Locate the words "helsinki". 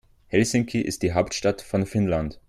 0.29-0.81